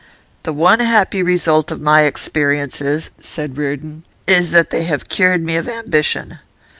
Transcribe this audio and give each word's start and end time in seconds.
'The 0.41 0.53
one 0.53 0.79
happy 0.79 1.21
result 1.21 1.69
of 1.69 1.79
my 1.79 2.05
experiences,' 2.05 3.11
said 3.19 3.55
Reardon, 3.55 4.03
'is 4.25 4.49
that 4.49 4.71
they 4.71 4.85
have 4.85 5.07
cured 5.09 5.43
me 5.43 5.55
of 5.57 5.67
ambition. 5.69 6.39